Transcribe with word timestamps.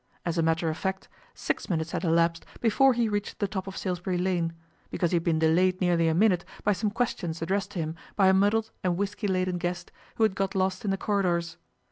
As 0.25 0.39
a 0.39 0.41
matter 0.41 0.67
of 0.67 0.77
fact, 0.79 1.09
six 1.35 1.69
minutes 1.69 1.91
had 1.91 2.03
elapsed 2.03 2.43
before 2.59 2.93
he 2.93 3.07
reached 3.07 3.37
the 3.37 3.47
top 3.47 3.67
of 3.67 3.77
Salisbury 3.77 4.17
Lane, 4.17 4.51
because 4.89 5.11
he 5.11 5.15
had 5.17 5.23
been 5.23 5.37
delayed 5.37 5.79
nearly 5.79 6.07
a 6.07 6.15
minute 6.15 6.43
by 6.63 6.73
some 6.73 6.89
questions 6.89 7.39
addressed 7.43 7.69
to 7.73 7.79
him 7.81 7.95
by 8.15 8.25
a 8.27 8.33
muddled 8.33 8.71
and 8.83 8.97
whisky 8.97 9.27
laden 9.27 9.59
guest 9.59 9.91
who 10.15 10.23
had 10.23 10.35
got 10.35 10.55
lost 10.55 10.83
in 10.83 10.89
the 10.89 10.97
corridors. 10.97 11.57